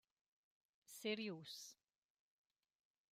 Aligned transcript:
Serius. 1.01 1.53